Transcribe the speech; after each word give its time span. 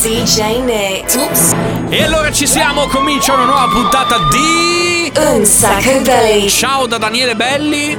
DJ 0.00 0.60
Nick. 0.62 1.16
Oops. 1.16 1.54
E 1.88 2.04
allora 2.04 2.30
ci 2.30 2.46
siamo, 2.46 2.86
comincia 2.86 3.32
una 3.34 3.44
nuova 3.44 3.66
puntata 3.66 4.18
di... 4.30 5.10
Un 5.16 5.44
Sacco 5.44 6.00
Belly. 6.02 6.48
Ciao 6.48 6.86
da 6.86 6.98
Daniele 6.98 7.34
Belli. 7.34 7.98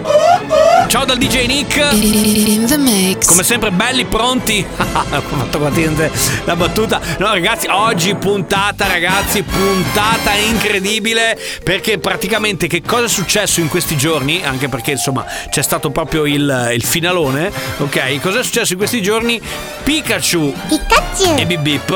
Ciao 0.87 1.05
dal 1.05 1.17
DJ 1.17 1.47
Nick. 1.47 1.75
In 1.91 2.65
the 2.67 2.77
mix. 2.77 3.25
Come 3.27 3.43
sempre 3.43 3.71
belli, 3.71 4.05
pronti? 4.05 4.65
Ho 4.77 5.21
fatto 5.21 5.59
patente 5.59 6.11
la 6.45 6.55
battuta. 6.55 7.01
No 7.17 7.27
ragazzi, 7.27 7.67
oggi 7.67 8.15
puntata 8.15 8.87
ragazzi, 8.87 9.43
puntata 9.43 10.33
incredibile 10.33 11.37
perché 11.63 11.97
praticamente 11.97 12.67
che 12.67 12.81
cosa 12.81 13.05
è 13.05 13.09
successo 13.09 13.59
in 13.59 13.67
questi 13.67 13.97
giorni? 13.97 14.41
Anche 14.43 14.69
perché 14.69 14.91
insomma 14.91 15.25
c'è 15.49 15.61
stato 15.61 15.89
proprio 15.89 16.25
il, 16.25 16.71
il 16.73 16.83
finalone, 16.83 17.51
ok? 17.77 18.21
Cosa 18.21 18.39
è 18.39 18.43
successo 18.43 18.73
in 18.73 18.77
questi 18.77 19.01
giorni? 19.01 19.41
Pikachu 19.83 20.53
Pikachu. 20.67 21.35
e 21.37 21.45
Bip 21.45 21.61
Bip, 21.61 21.88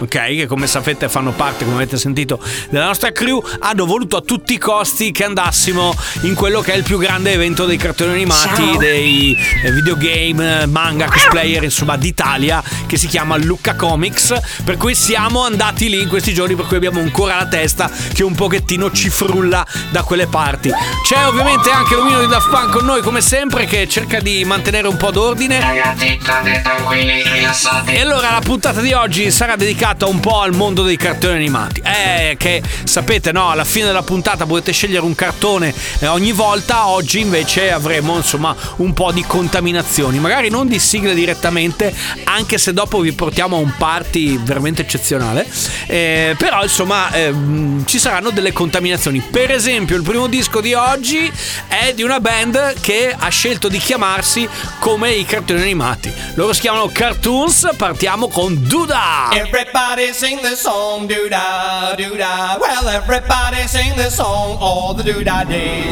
ok, 0.00 0.08
che 0.08 0.46
come 0.46 0.66
sapete 0.66 1.08
fanno 1.08 1.30
parte, 1.32 1.64
come 1.64 1.76
avete 1.76 1.96
sentito, 1.96 2.40
della 2.68 2.86
nostra 2.86 3.12
crew, 3.12 3.42
hanno 3.60 3.86
voluto 3.86 4.16
a 4.16 4.20
tutti 4.20 4.54
i 4.54 4.58
costi 4.58 5.12
che 5.12 5.24
andassimo 5.24 5.94
in 6.22 6.34
quello 6.34 6.60
che 6.60 6.72
è 6.72 6.76
il 6.76 6.82
più 6.82 6.98
grande 6.98 7.32
evento 7.32 7.64
dei 7.64 7.76
cartoni 7.76 8.12
animati, 8.12 8.62
Ciao. 8.62 8.76
dei 8.76 9.36
eh, 9.62 9.70
videogame, 9.70 10.66
manga, 10.66 11.06
cosplayer, 11.06 11.62
insomma, 11.62 11.96
d'Italia, 11.96 12.62
che 12.86 12.96
si 12.96 13.06
chiama 13.06 13.36
Lucca 13.36 13.76
Comics. 13.76 14.34
Per 14.64 14.76
cui 14.76 14.94
siamo 14.96 15.44
andati 15.44 15.88
lì 15.88 16.02
in 16.02 16.08
questi 16.08 16.34
giorni, 16.34 16.56
per 16.56 16.66
cui 16.66 16.76
abbiamo 16.76 17.00
ancora 17.00 17.36
la 17.36 17.46
testa 17.46 17.88
che 18.12 18.24
un 18.24 18.34
pochettino 18.34 18.90
ci 18.90 19.10
frulla 19.10 19.64
da 19.90 20.02
quelle 20.02 20.26
parti. 20.26 20.72
C'è 21.06 21.26
ovviamente 21.26 21.70
anche 21.70 21.94
l'omino 21.94 22.20
di 22.20 22.26
Daft 22.26 22.50
Punk 22.50 22.70
con 22.70 22.84
noi, 22.84 23.00
come 23.00 23.20
sempre, 23.20 23.66
che 23.66 23.86
cerca 23.88 24.18
di 24.18 24.44
mantenere 24.44 24.88
un 24.88 24.96
po' 24.96 25.12
d'ordine. 25.12 25.60
Ragazzi, 25.60 26.18
state 26.20 26.60
tranquilli, 26.62 27.22
rilassati. 27.22 27.92
E 27.92 28.00
allora 28.00 28.30
la 28.32 28.40
puntata 28.40 28.80
di 28.80 28.92
oggi 28.92 29.02
sarà 29.30 29.56
dedicata 29.56 30.06
un 30.06 30.18
po' 30.18 30.40
al 30.40 30.54
mondo 30.54 30.82
dei 30.82 30.96
cartoni 30.96 31.34
animati. 31.34 31.82
Eh, 31.84 32.36
che 32.38 32.62
sapete, 32.84 33.32
no? 33.32 33.50
Alla 33.50 33.64
fine 33.64 33.84
della 33.84 34.02
puntata 34.02 34.46
potete 34.46 34.72
scegliere 34.72 35.04
un 35.04 35.14
cartone 35.14 35.74
eh, 35.98 36.06
ogni 36.06 36.32
volta. 36.32 36.88
Oggi 36.88 37.20
invece 37.20 37.70
avremo 37.70 38.16
insomma 38.16 38.56
un 38.76 38.94
po' 38.94 39.12
di 39.12 39.22
contaminazioni. 39.26 40.18
Magari 40.18 40.48
non 40.48 40.68
di 40.68 40.78
sigle 40.78 41.12
direttamente, 41.12 41.94
anche 42.24 42.56
se 42.56 42.72
dopo 42.72 43.00
vi 43.00 43.12
portiamo 43.12 43.56
a 43.56 43.58
un 43.58 43.74
party 43.76 44.38
veramente 44.42 44.82
eccezionale. 44.82 45.46
Eh, 45.86 46.34
però 46.38 46.62
insomma 46.62 47.12
ehm, 47.12 47.84
ci 47.84 47.98
saranno 47.98 48.30
delle 48.30 48.52
contaminazioni. 48.52 49.20
Per 49.20 49.50
esempio, 49.50 49.96
il 49.96 50.02
primo 50.02 50.28
disco 50.28 50.62
di 50.62 50.72
oggi 50.72 51.30
è 51.68 51.92
di 51.92 52.02
una 52.02 52.20
band 52.20 52.80
che 52.80 53.14
ha 53.16 53.28
scelto 53.28 53.68
di 53.68 53.78
chiamarsi 53.78 54.48
come 54.78 55.12
i 55.12 55.26
cartoni 55.26 55.60
animati. 55.60 56.10
Loro 56.34 56.54
si 56.54 56.60
chiamano 56.60 56.88
Cartoons. 56.90 57.68
Partiamo 57.76 58.28
con 58.28 58.66
Duda. 58.66 58.92
Everybody 58.94 60.12
sing 60.12 60.40
the 60.42 60.54
song, 60.54 61.08
doo 61.08 61.28
da, 61.28 61.96
doo 61.96 62.16
da. 62.16 62.58
Well, 62.60 62.88
everybody 62.88 63.66
sing 63.66 63.96
the 63.96 64.08
song 64.08 64.56
all 64.60 64.94
the 64.94 65.02
doo 65.02 65.24
da 65.24 65.42
day. 65.42 65.82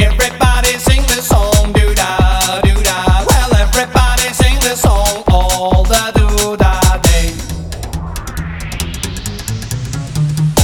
Everybody 0.00 0.78
sing 0.78 1.02
the 1.02 1.20
song, 1.20 1.72
doo 1.72 1.94
da, 1.94 2.60
doo 2.60 2.80
da. 2.82 3.24
Well, 3.26 3.54
everybody 3.56 4.32
sing 4.32 4.54
the 4.60 4.76
song 4.76 5.24
all 5.32 5.82
the 5.82 6.12
doo 6.14 6.56
da 6.56 6.98
day. 6.98 7.32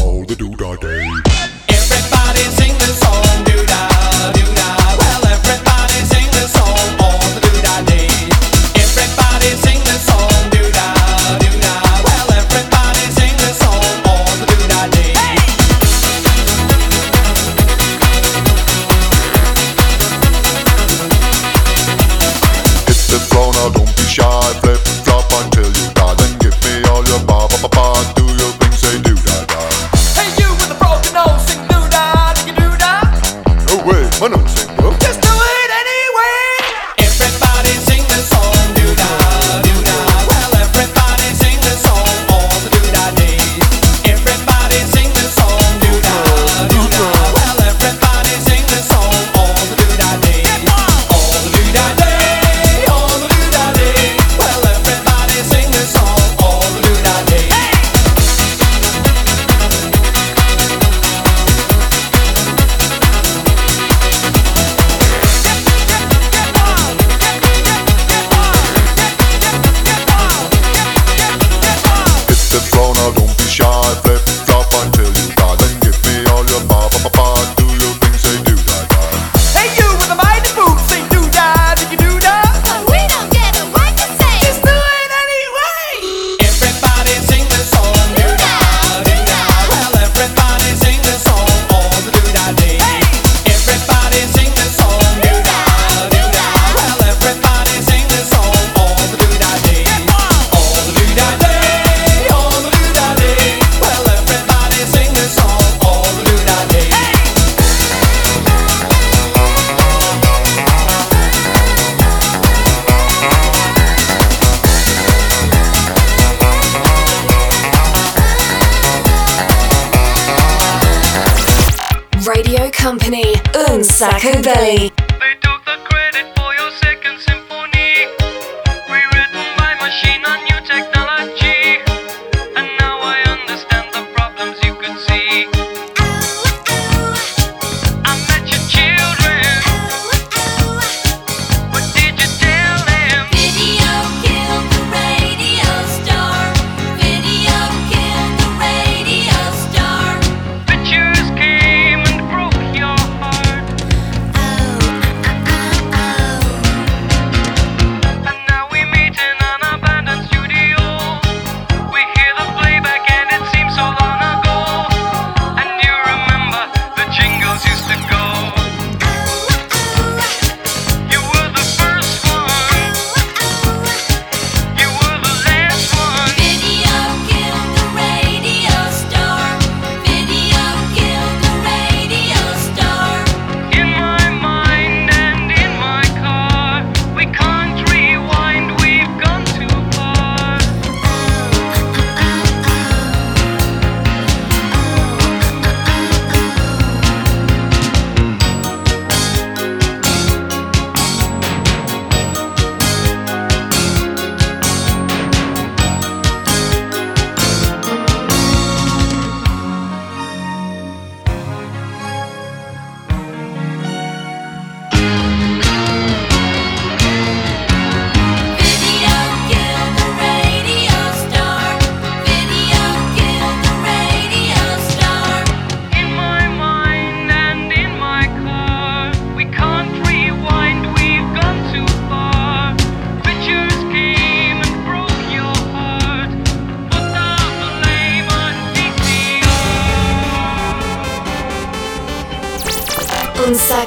all 0.01 0.25
the 0.25 0.37
doodah 0.37 0.81
day. 0.81 1.20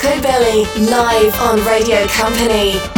Marco 0.04 0.22
Belli, 0.22 0.66
live 0.90 1.34
on 1.40 1.64
Radio 1.66 2.06
Company. 2.08 2.93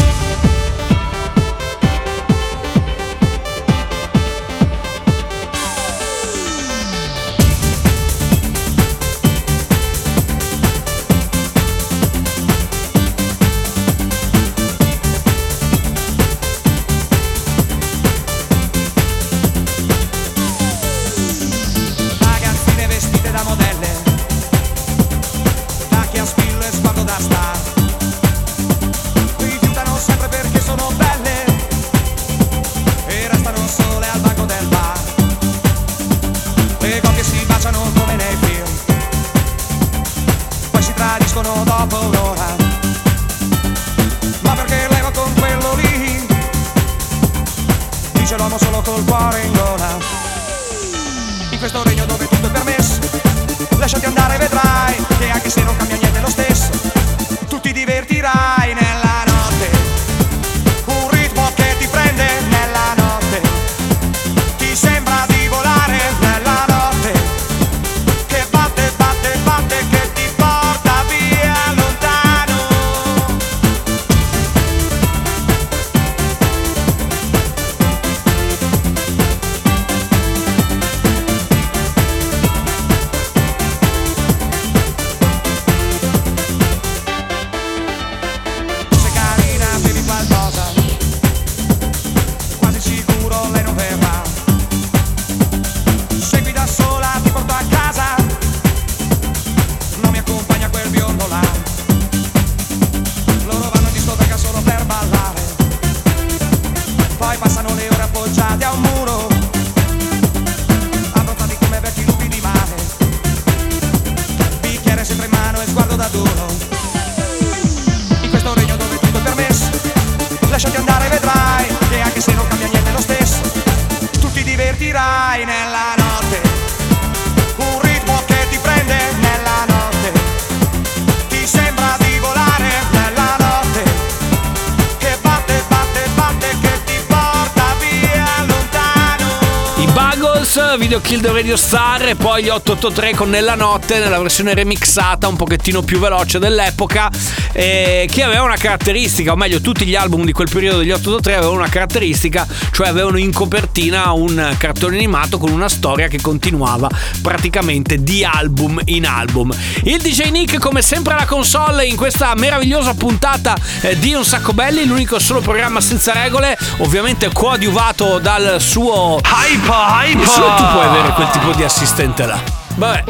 your 141.56 141.60
side 141.60 142.05
Star 142.06 142.10
e 142.10 142.16
poi 142.16 142.50
883 142.50 143.16
con 143.16 143.30
Nella 143.30 143.56
Notte 143.56 143.98
nella 143.98 144.20
versione 144.20 144.54
remixata 144.54 145.28
un 145.28 145.36
pochettino 145.36 145.82
più 145.82 145.98
veloce 145.98 146.38
dell'epoca 146.38 147.10
eh, 147.52 148.08
che 148.12 148.24
aveva 148.24 148.44
una 148.44 148.58
caratteristica, 148.58 149.32
o 149.32 149.36
meglio 149.36 149.62
tutti 149.62 149.86
gli 149.86 149.96
album 149.96 150.24
di 150.26 150.32
quel 150.32 150.50
periodo 150.50 150.80
degli 150.80 150.92
883 150.92 151.36
avevano 151.36 151.58
una 151.60 151.70
caratteristica, 151.70 152.46
cioè 152.72 152.88
avevano 152.88 153.18
in 153.18 153.32
copertina 153.32 154.12
un 154.12 154.56
cartone 154.58 154.98
animato 154.98 155.38
con 155.38 155.52
una 155.52 155.70
storia 155.70 156.08
che 156.08 156.20
continuava 156.22 156.90
praticamente 157.22 158.04
di 158.04 158.24
album 158.24 158.80
in 158.86 159.06
album. 159.06 159.54
Il 159.84 159.98
DJ 159.98 160.30
Nick 160.30 160.60
come 160.60 160.82
sempre 160.82 161.14
alla 161.14 161.26
console 161.26 161.86
in 161.86 161.96
questa 161.96 162.34
meravigliosa 162.36 162.94
puntata 162.94 163.56
eh, 163.82 163.98
di 163.98 164.14
Un 164.14 164.26
Sacco 164.26 164.54
Belli, 164.54 164.86
l'unico 164.86 165.18
solo 165.18 165.40
programma 165.40 165.82
senza 165.82 166.14
regole, 166.14 166.58
ovviamente 166.78 167.30
coadiuvato 167.32 168.20
dal 168.20 168.58
suo... 168.60 169.20
Hyper, 169.24 169.70
hyper! 169.70 170.28
Solo 170.28 170.54
tu 170.56 170.64
puoi 170.72 170.86
avere 170.86 171.14
quel 171.14 171.30
tipo 171.30 171.52
di 171.54 171.64
assistenza 171.64 171.95
Conquistenterla. 171.96 172.44
Vabbè. 172.76 173.04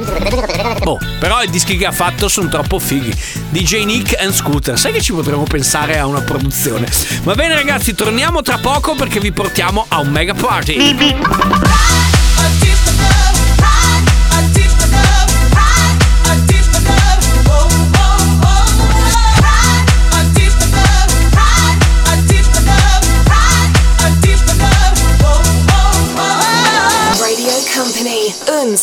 Boh, 0.83 0.99
però 1.19 1.41
i 1.41 1.49
dischi 1.49 1.75
che 1.75 1.87
ha 1.87 1.91
fatto 1.91 2.27
sono 2.27 2.49
troppo 2.49 2.77
fighi. 2.77 3.11
DJ 3.49 3.83
Nick 3.83 4.15
and 4.19 4.31
Scooter. 4.31 4.77
Sai 4.77 4.91
che 4.91 5.01
ci 5.01 5.11
potremmo 5.11 5.43
pensare 5.43 5.97
a 5.97 6.05
una 6.05 6.21
produzione. 6.21 6.87
Va 7.23 7.33
bene 7.33 7.55
ragazzi, 7.55 7.95
torniamo 7.95 8.43
tra 8.43 8.59
poco 8.59 8.93
perché 8.93 9.19
vi 9.19 9.31
portiamo 9.31 9.85
a 9.87 9.99
un 9.99 10.09
mega 10.09 10.35
party. 10.35 10.95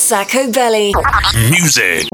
Sacco 0.03 0.51
Belly. 0.51 0.93
Music. 1.49 2.12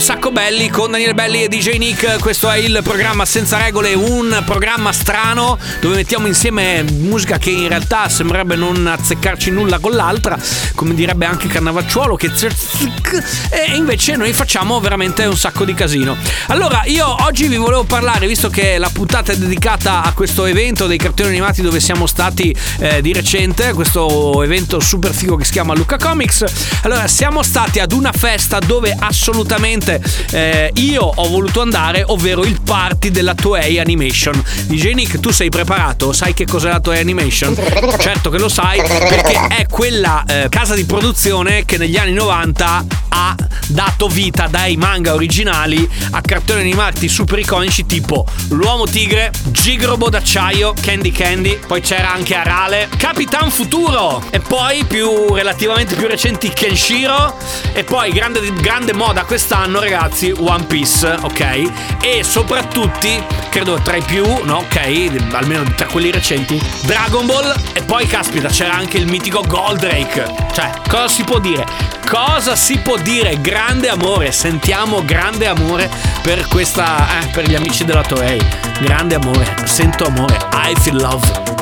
Un 0.00 0.06
sacco 0.06 0.30
belli 0.30 0.70
con 0.70 0.90
Daniele 0.90 1.12
Belli 1.12 1.42
e 1.42 1.48
DJ 1.48 1.76
Nick. 1.76 2.20
Questo 2.20 2.50
è 2.50 2.56
il 2.56 2.80
programma 2.82 3.26
Senza 3.26 3.58
Regole, 3.58 3.92
un 3.92 4.42
programma 4.46 4.92
strano 4.92 5.58
dove 5.78 5.96
mettiamo 5.96 6.26
insieme 6.26 6.82
musica 6.84 7.36
che 7.36 7.50
in 7.50 7.68
realtà 7.68 8.08
sembrerebbe 8.08 8.56
non 8.56 8.86
azzeccarci 8.86 9.50
nulla 9.50 9.78
con 9.78 9.92
l'altra, 9.92 10.38
come 10.74 10.94
direbbe 10.94 11.26
anche 11.26 11.48
Cannavacciuolo 11.48 12.16
che 12.16 12.30
e 13.50 13.76
invece 13.76 14.16
noi 14.16 14.32
facciamo 14.32 14.80
veramente 14.80 15.26
un 15.26 15.36
sacco 15.36 15.66
di 15.66 15.74
casino. 15.74 16.16
Allora, 16.46 16.82
io 16.86 17.24
oggi 17.24 17.48
vi 17.48 17.56
volevo 17.56 17.84
parlare, 17.84 18.26
visto 18.26 18.48
che 18.48 18.78
la 18.78 18.88
puntata 18.90 19.32
è 19.32 19.36
dedicata 19.36 20.02
a 20.02 20.12
questo 20.12 20.46
evento 20.46 20.86
dei 20.86 20.96
cartoni 20.96 21.28
animati 21.28 21.60
dove 21.60 21.80
siamo 21.80 22.06
stati 22.06 22.56
eh, 22.78 23.02
di 23.02 23.12
recente, 23.12 23.74
questo 23.74 24.42
evento 24.42 24.80
super 24.80 25.12
figo 25.12 25.36
che 25.36 25.44
si 25.44 25.52
chiama 25.52 25.74
Luca 25.74 25.98
Comics. 25.98 26.44
Allora, 26.84 27.06
siamo 27.06 27.42
stati 27.42 27.80
ad 27.80 27.92
una 27.92 28.12
festa 28.12 28.58
dove 28.60 28.96
assolutamente 28.98 29.89
eh, 30.30 30.70
io 30.74 31.02
ho 31.02 31.28
voluto 31.28 31.60
andare, 31.62 32.04
ovvero 32.06 32.44
il 32.44 32.60
party 32.60 33.10
della 33.10 33.34
Toei 33.34 33.78
Animation. 33.78 34.40
DJ 34.66 34.92
Nick, 34.92 35.18
tu 35.20 35.30
sei 35.30 35.48
preparato? 35.48 36.12
Sai 36.12 36.34
che 36.34 36.46
cos'è 36.46 36.68
la 36.68 36.80
Toei 36.80 37.00
Animation? 37.00 37.54
Certo 37.98 38.30
che 38.30 38.38
lo 38.38 38.48
sai, 38.48 38.80
perché 38.82 39.46
è 39.48 39.66
quella 39.66 40.24
eh, 40.26 40.46
casa 40.48 40.74
di 40.74 40.84
produzione 40.84 41.64
che 41.64 41.78
negli 41.78 41.96
anni 41.96 42.12
90 42.12 42.84
ha 43.10 43.34
dato 43.66 44.08
vita 44.08 44.46
dai 44.46 44.76
manga 44.76 45.14
originali 45.14 45.88
a 46.10 46.20
cartoni 46.20 46.60
animati 46.60 47.08
super 47.08 47.38
iconici 47.38 47.86
tipo 47.86 48.26
L'Uomo 48.50 48.86
Tigre, 48.86 49.30
Gigrobo 49.44 50.08
d'acciaio, 50.08 50.74
Candy 50.80 51.10
Candy, 51.10 51.58
poi 51.66 51.80
c'era 51.80 52.12
anche 52.12 52.34
Arale, 52.34 52.88
Capitan 52.96 53.50
Futuro 53.50 54.22
e 54.30 54.40
poi 54.40 54.84
più 54.84 55.34
relativamente 55.34 55.94
più 55.94 56.06
recenti 56.06 56.48
Kenshiro 56.50 57.36
e 57.72 57.84
poi 57.84 58.10
grande, 58.12 58.52
grande 58.54 58.92
moda 58.92 59.24
quest'anno 59.24 59.69
ragazzi 59.78 60.32
One 60.36 60.64
Piece, 60.64 61.06
ok? 61.20 62.00
E 62.02 62.24
soprattutto, 62.24 62.88
credo 63.50 63.80
tra 63.82 63.96
i 63.96 64.02
più, 64.02 64.24
no 64.44 64.58
ok, 64.58 65.10
almeno 65.32 65.62
tra 65.74 65.86
quelli 65.86 66.10
recenti, 66.10 66.60
Dragon 66.82 67.26
Ball 67.26 67.54
e 67.72 67.82
poi 67.82 68.06
caspita 68.06 68.48
c'era 68.48 68.74
anche 68.74 68.96
il 68.96 69.06
mitico 69.06 69.44
Goldrake. 69.46 70.34
Cioè, 70.52 70.70
cosa 70.88 71.08
si 71.08 71.24
può 71.24 71.38
dire? 71.38 71.66
Cosa 72.08 72.56
si 72.56 72.78
può 72.78 72.96
dire? 72.96 73.40
Grande 73.40 73.88
amore, 73.88 74.32
sentiamo 74.32 75.04
grande 75.04 75.46
amore 75.46 75.88
per 76.22 76.46
questa, 76.48 77.20
eh, 77.20 77.26
per 77.28 77.48
gli 77.48 77.54
amici 77.54 77.84
della 77.84 78.02
Toei. 78.02 78.40
Grande 78.80 79.14
amore, 79.14 79.54
sento 79.64 80.06
amore, 80.06 80.36
I 80.52 80.74
feel 80.80 80.96
love. 80.96 81.59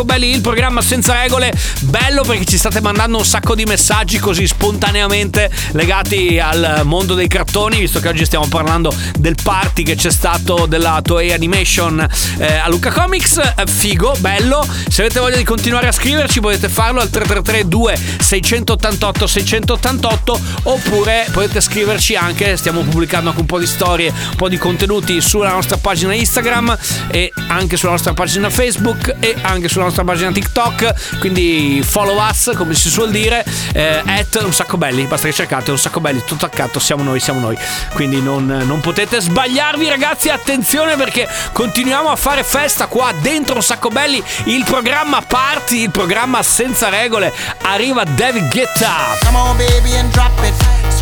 Ascoltando 0.00 0.09
un 0.09 0.09
sacco 0.09 0.09
belli 0.10 0.32
il 0.32 0.40
programma 0.40 0.82
senza 0.82 1.20
regole. 1.20 1.52
Bello 1.82 2.22
perché 2.22 2.44
ci 2.44 2.58
state 2.58 2.80
mandando 2.80 3.18
un 3.18 3.24
sacco 3.24 3.54
di 3.54 3.64
messaggi 3.64 4.18
così 4.18 4.44
spontaneamente 4.44 5.48
legati 5.70 6.40
al 6.40 6.80
mondo 6.82 7.14
dei 7.14 7.28
cartoni, 7.28 7.78
visto 7.78 8.00
che 8.00 8.08
oggi 8.08 8.24
stiamo 8.24 8.48
parlando 8.48 8.92
del 9.20 9.36
party 9.40 9.84
che 9.84 9.94
c'è 9.94 10.10
stato 10.10 10.66
della 10.66 10.98
Toei 11.00 11.32
Animation 11.32 12.04
eh, 12.38 12.56
a 12.56 12.68
Luca 12.68 12.90
Comics. 12.90 13.36
Eh, 13.36 13.66
Figo, 13.66 14.12
bello. 14.18 14.66
Se 14.88 15.02
avete 15.02 15.20
voglia 15.20 15.36
di 15.36 15.44
continuare 15.44 15.86
a 15.86 15.92
scriverci 15.92 16.40
potete 16.40 16.68
farlo 16.68 17.00
al 17.00 17.08
333 17.08 17.68
2 17.68 17.98
688 18.18 19.26
688 19.28 20.40
oppure 20.64 21.28
potete 21.30 21.60
scriverci 21.60 22.16
anche, 22.16 22.56
stiamo 22.56 22.82
pubblicando 22.82 23.28
anche 23.28 23.42
un 23.42 23.46
po' 23.46 23.60
di 23.60 23.66
storie, 23.66 24.08
un 24.08 24.36
po' 24.36 24.48
di 24.48 24.58
contenuti 24.58 25.20
sulla 25.20 25.52
nostra 25.52 25.76
pagina 25.76 26.14
Instagram 26.14 26.76
e 27.12 27.32
anche 27.46 27.76
sulla 27.76 27.92
nostra 27.92 28.12
pagina 28.12 28.50
Facebook 28.50 29.14
e 29.20 29.36
anche 29.42 29.68
sulla 29.68 29.84
nostra 29.84 29.98
pagina 30.04 30.30
TikTok. 30.30 31.18
Quindi 31.18 31.82
follow 31.84 32.18
us, 32.20 32.52
come 32.56 32.74
si 32.74 32.88
suol 32.90 33.10
dire, 33.10 33.44
eh, 33.72 34.02
at 34.04 34.40
un 34.42 34.52
sacco 34.52 34.76
belli. 34.76 35.04
Basta 35.04 35.28
che 35.28 35.34
cercate 35.34 35.70
un 35.70 35.78
sacco 35.78 36.00
belli, 36.00 36.20
tutto 36.24 36.46
attaccato, 36.46 36.78
siamo 36.78 37.02
noi, 37.02 37.20
siamo 37.20 37.40
noi. 37.40 37.56
Quindi 37.94 38.20
non, 38.20 38.46
non 38.46 38.80
potete 38.80 39.20
sbagliarvi, 39.20 39.88
ragazzi. 39.88 40.28
Attenzione 40.28 40.96
perché 40.96 41.28
continuiamo 41.52 42.10
a 42.10 42.16
fare 42.16 42.42
festa 42.44 42.86
qua 42.86 43.12
dentro 43.20 43.56
un 43.56 43.62
sacco 43.62 43.88
belli. 43.88 44.22
Il 44.44 44.64
programma 44.64 45.22
party, 45.22 45.82
il 45.82 45.90
programma 45.90 46.42
senza 46.42 46.88
regole. 46.88 47.32
Arriva 47.62 48.04
David 48.04 48.50
Guetta. 48.50 49.16
Come 49.24 49.38
on, 49.38 49.56
baby, 49.56 49.96
and 49.96 50.10
drop 50.12 50.42
it. 50.44 50.79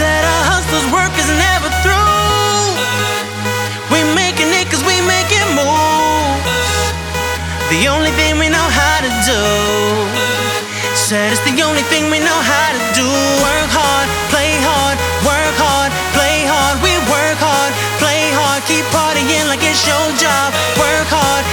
Said 0.00 0.24
a 0.24 0.38
hustler's 0.48 0.88
work 0.96 1.12
is 1.20 1.28
never 1.28 1.68
through. 1.84 2.72
We 3.92 4.00
making 4.16 4.48
it 4.48 4.64
cause 4.72 4.80
we 4.80 4.96
making 5.04 5.44
moves. 5.52 6.72
The 7.68 7.84
only 7.92 8.08
thing 8.16 8.40
we 8.40 8.48
know 8.48 8.64
how 8.64 9.04
to 9.04 9.12
do. 9.28 9.44
Said 10.96 11.36
it's 11.36 11.44
the 11.44 11.52
only 11.60 11.84
thing 11.92 12.08
we 12.08 12.16
know 12.16 12.40
how 12.40 12.68
to 12.72 12.80
do. 12.96 13.04
Work 13.44 13.68
hard, 13.76 14.08
play 14.32 14.56
hard, 14.64 14.96
work 15.20 15.56
hard, 15.60 15.92
play 16.16 16.48
hard. 16.48 16.80
We 16.80 16.96
work 17.04 17.36
hard, 17.36 17.76
play 18.00 18.32
hard, 18.32 18.64
keep 18.64 18.88
partying 18.96 19.52
like 19.52 19.60
it's 19.60 19.84
your 19.84 20.06
job. 20.16 20.56
Work 20.80 21.12
hard, 21.12 21.44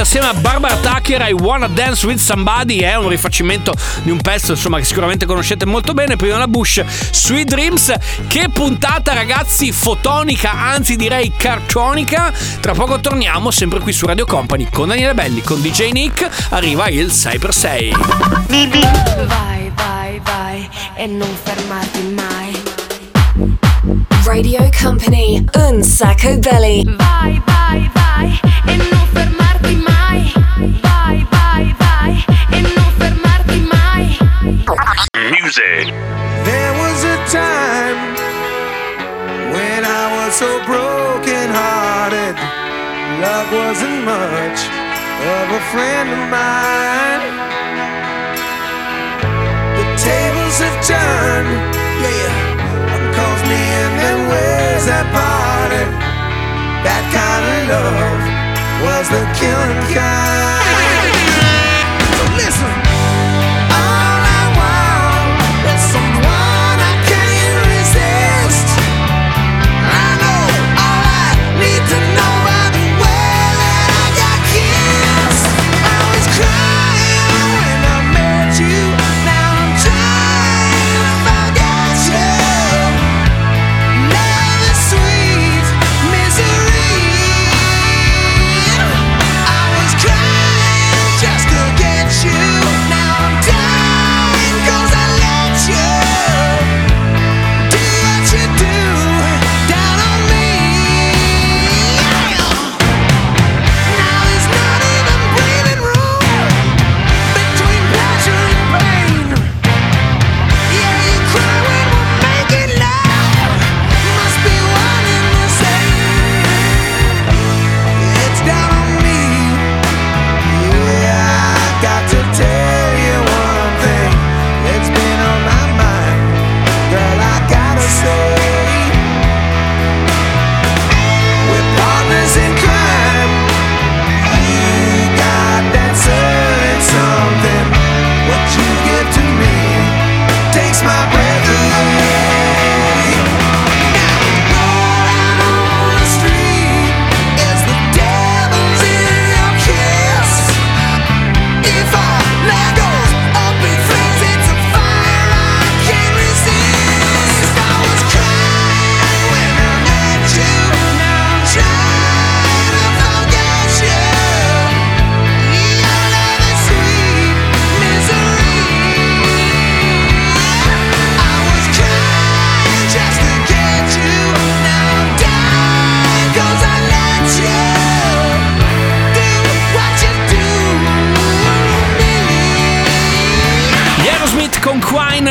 assieme 0.00 0.26
a 0.26 0.34
Barbara 0.34 0.76
Tucker 0.76 1.28
I 1.28 1.32
Wanna 1.32 1.66
Dance 1.66 2.06
With 2.06 2.18
Somebody 2.18 2.78
È 2.78 2.96
un 2.96 3.08
rifacimento 3.08 3.72
di 4.02 4.10
un 4.10 4.20
pezzo 4.20 4.52
insomma 4.52 4.78
che 4.78 4.84
sicuramente 4.84 5.26
conoscete 5.26 5.66
molto 5.66 5.94
bene 5.94 6.16
Prima 6.16 6.38
la 6.38 6.48
Bush, 6.48 6.82
Sweet 7.10 7.48
Dreams. 7.48 7.92
Che 8.26 8.48
puntata 8.52 9.12
ragazzi 9.12 9.72
fotonica, 9.72 10.52
anzi 10.52 10.96
direi 10.96 11.32
cartonica. 11.36 12.32
Tra 12.60 12.72
poco 12.72 13.00
torniamo 13.00 13.50
sempre 13.50 13.80
qui 13.80 13.92
su 13.92 14.06
Radio 14.06 14.24
Company 14.24 14.68
Con 14.70 14.88
Daniele 14.88 15.14
Belli, 15.14 15.42
con 15.42 15.60
DJ 15.60 15.90
Nick. 15.90 16.28
Arriva 16.50 16.88
il 16.88 17.06
6x6 17.06 17.90
Vai, 19.26 19.72
vai, 19.74 20.20
vai 20.22 20.68
e 20.96 21.06
non 21.06 21.28
fermarti 21.42 22.14
mai. 22.14 22.62
Radio 24.24 24.68
Company, 24.80 25.44
Un 25.54 25.82
Sacco 25.82 26.36
Belly. 26.38 26.84
Vai, 26.96 27.40
vai, 27.44 27.90
vai 27.92 28.40
e 28.66 28.76
non 28.76 29.06
fermarti 29.12 29.37
mai. 29.76 30.32
Vai, 30.82 31.26
vai, 31.30 31.74
vai 31.78 32.24
e 32.52 32.60
non 32.60 32.92
fermarti 32.98 33.60
mai. 33.72 34.18
Music. 35.30 35.92
There 36.44 36.72
was 36.82 37.04
a 37.04 37.16
time 37.30 38.00
when 39.52 39.84
I 39.84 40.04
was 40.16 40.34
so 40.34 40.50
broken 40.64 41.50
hearted. 41.50 42.36
Love 43.20 43.52
wasn't 43.52 44.04
much 44.04 44.60
of 45.34 45.46
a 45.50 45.60
friend 45.72 46.08
of 46.10 46.22
mine. 46.30 47.24
The 49.78 49.86
tables 49.96 50.56
have 50.62 50.78
turned, 50.86 51.50
yeah. 52.02 52.32
Cause 53.16 53.42
me 53.50 53.62
and 53.82 53.94
them 53.98 54.20
ways 54.30 54.86
that 54.86 55.06
parted. 55.12 55.90
That 56.86 57.04
kind 57.10 57.44
of 57.44 57.68
love 57.68 58.37
was 58.82 59.08
the 59.08 59.22
killing 59.38 59.94
kind. 59.94 60.57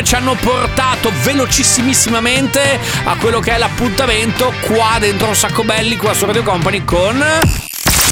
Ci 0.03 0.15
hanno 0.15 0.36
portato 0.36 1.12
velocissimissimamente 1.23 2.79
a 3.03 3.15
quello 3.15 3.39
che 3.39 3.55
è 3.55 3.57
l'appuntamento 3.57 4.53
qua 4.62 4.97
dentro 4.99 5.27
un 5.27 5.36
sacco 5.36 5.63
belli 5.63 5.97
qua 5.97 6.13
su 6.13 6.25
Radio 6.25 6.43
Company 6.43 6.83
con 6.86 7.23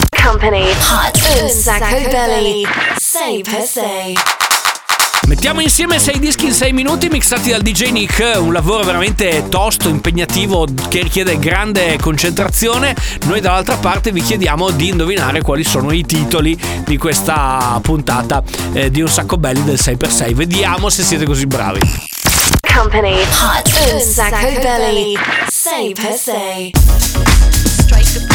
Company. 0.09 0.69
Hot. 0.71 1.41
Un 1.41 1.49
sacco 1.49 2.09
belli. 2.09 2.65
6 2.97 3.41
per 3.43 3.61
6 3.61 4.17
Mettiamo 5.27 5.59
insieme 5.59 5.97
sei 5.97 6.19
dischi 6.19 6.45
in 6.45 6.53
sei 6.53 6.71
minuti 6.71 7.09
mixati 7.09 7.49
dal 7.49 7.61
DJ 7.61 7.89
Nick, 7.89 8.35
un 8.37 8.53
lavoro 8.53 8.83
veramente 8.83 9.45
tosto, 9.49 9.89
impegnativo 9.89 10.67
che 10.87 11.01
richiede 11.01 11.39
grande 11.39 11.97
concentrazione. 11.99 12.95
Noi 13.25 13.41
dall'altra 13.41 13.77
parte 13.77 14.11
vi 14.11 14.21
chiediamo 14.21 14.69
di 14.69 14.89
indovinare 14.89 15.41
quali 15.41 15.63
sono 15.63 15.91
i 15.91 16.05
titoli 16.05 16.55
di 16.85 16.97
questa 16.97 17.79
puntata 17.81 18.43
eh, 18.73 18.91
di 18.91 19.01
Un 19.01 19.09
sacco 19.09 19.37
belli 19.37 19.63
del 19.63 19.79
6x6. 19.81 20.35
Vediamo 20.35 20.89
se 20.89 21.01
siete 21.01 21.25
così 21.25 21.47
bravi. 21.47 21.79
Company 22.61 23.19
Hot 23.19 23.93
Un 23.93 23.99
sacco 23.99 24.59
belli 24.61 25.17
6x6. 25.49 28.34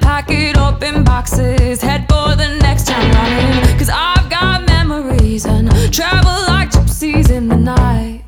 Pack 0.00 0.30
it 0.30 0.56
up 0.56 0.82
in 0.82 1.04
boxes, 1.04 1.80
head 1.80 2.06
for 2.08 2.34
the 2.36 2.56
next 2.60 2.86
town 2.86 3.10
running. 3.12 3.78
Cause 3.78 3.90
I've 3.92 4.28
got 4.30 4.66
memories 4.66 5.44
and 5.46 5.68
travel 5.92 6.30
like 6.46 6.70
gypsies 6.70 7.30
in 7.30 7.48
the 7.48 7.56
night. 7.56 8.22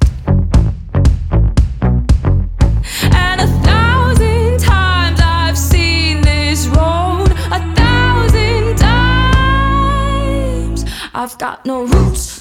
And 3.12 3.40
a 3.40 3.46
thousand 3.62 4.58
times 4.60 5.20
I've 5.22 5.56
seen 5.58 6.20
this 6.22 6.66
road, 6.68 7.30
a 7.52 7.60
thousand 7.74 8.76
times. 8.78 10.84
I've 11.14 11.36
got 11.38 11.64
no 11.66 11.84
roots, 11.84 12.37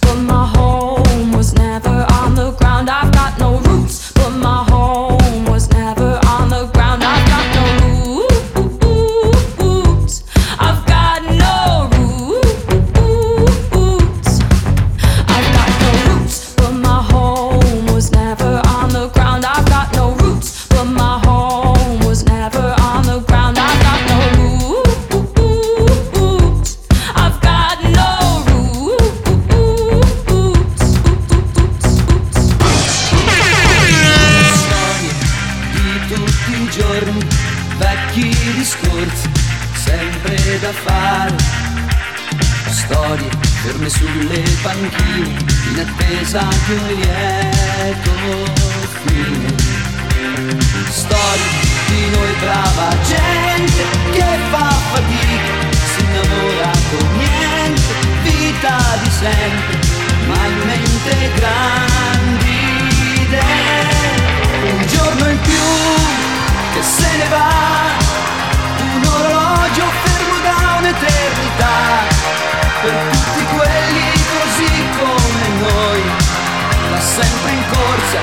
corsa, 78.08 78.22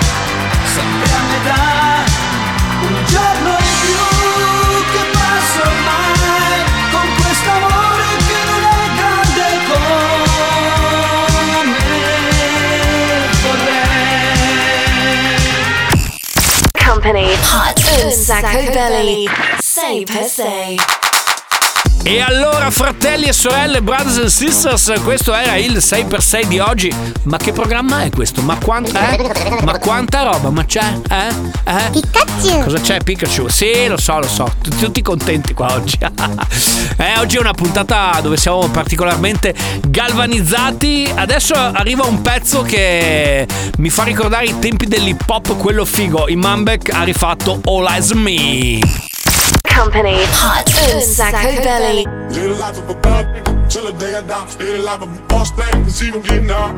sempre 0.65 1.13
a 1.13 1.23
metà. 1.31 2.05
Un 2.81 3.05
giorno 3.07 3.51
in 3.51 3.65
più 3.81 4.01
che 4.93 5.05
passa 5.13 5.61
ormai, 5.63 6.65
con 6.91 7.09
quest'amore 7.17 8.09
che 8.27 8.41
non 8.49 8.63
è 8.65 8.83
grande 8.97 9.47
come 9.69 9.99
vorrei. 13.43 13.93
Company 16.85 17.29
Hot 17.53 17.77
Un 18.05 18.11
sacco 18.11 18.71
belly. 18.73 19.29
Say 19.59 20.05
per 20.05 20.25
se. 20.25 20.77
E 22.07 22.21
allora 22.21 22.71
fratelli 22.71 23.25
e 23.25 23.33
sorelle, 23.33 23.81
brothers 23.81 24.19
and 24.19 24.27
sisters, 24.27 24.93
questo 25.03 25.33
era 25.33 25.57
il 25.57 25.79
6x6 25.79 26.45
di 26.45 26.59
oggi. 26.59 26.95
Ma 27.23 27.39
che 27.39 27.53
programma 27.53 28.03
è 28.03 28.11
questo? 28.11 28.43
Ma 28.43 28.59
quanta, 28.59 29.17
eh? 29.17 29.63
Ma 29.63 29.79
quanta 29.79 30.23
roba? 30.23 30.51
Ma 30.51 30.67
c'è? 30.67 30.85
Eh? 31.09 31.29
Eh? 31.65 31.91
Pikachu! 31.93 32.63
Cosa 32.63 32.79
c'è 32.79 32.99
Pikachu? 33.03 33.49
Sì, 33.49 33.87
lo 33.87 33.97
so, 33.97 34.19
lo 34.19 34.29
so. 34.29 34.53
Tutti, 34.61 35.01
contenti 35.01 35.55
qua 35.55 35.73
oggi. 35.73 35.97
eh, 36.99 37.19
oggi 37.19 37.37
è 37.37 37.41
una 37.41 37.55
puntata 37.55 38.19
dove 38.21 38.37
siamo 38.37 38.69
particolarmente 38.69 39.55
galvanizzati. 39.89 41.11
Adesso 41.15 41.55
arriva 41.55 42.05
un 42.05 42.21
pezzo 42.21 42.61
che 42.61 43.49
mi 43.79 43.89
fa 43.89 44.03
ricordare 44.03 44.45
i 44.45 44.59
tempi 44.59 44.87
dell'hip 44.87 45.23
hop, 45.27 45.57
quello 45.57 45.87
figo. 45.87 46.29
Imambek 46.29 46.91
ha 46.93 47.03
rifatto 47.03 47.63
All 47.65 47.87
Eyes 47.87 48.11
Me. 48.11 49.14
Company 49.75 50.15
Hot 50.39 50.71
Un 50.89 51.03
sacco 51.03 51.63
belly. 51.65 52.07
Live 52.31 52.33
the 52.33 52.57
life 52.61 52.79
of 52.79 52.91
a 52.91 52.95
thug 53.03 53.27
nigga 53.27 53.69
till 53.69 53.87
the 53.87 53.93
day 53.99 54.15
I 54.15 54.23
die. 54.23 54.45
Live 54.45 54.59
the 54.59 54.83
life 54.83 55.03
of 55.03 55.19
a 55.19 55.23
boss 55.27 55.51
thing, 55.51 55.83
cause 55.83 56.03
even 56.03 56.23
getting 56.23 56.51
out. 56.51 56.75